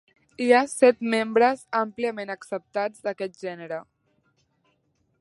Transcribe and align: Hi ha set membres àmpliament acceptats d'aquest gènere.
Hi 0.45 0.45
ha 0.53 0.61
set 0.71 1.03
membres 1.15 1.61
àmpliament 1.81 2.33
acceptats 2.37 3.07
d'aquest 3.09 3.41
gènere. 3.49 3.83